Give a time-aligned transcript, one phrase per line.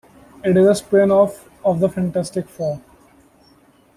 [0.43, 2.81] It is a spin-off of the Fantastic Four.